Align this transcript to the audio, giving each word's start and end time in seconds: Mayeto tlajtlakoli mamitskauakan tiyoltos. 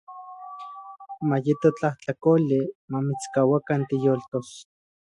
Mayeto 1.33 1.69
tlajtlakoli 1.77 2.59
mamitskauakan 2.91 3.87
tiyoltos. 3.93 4.53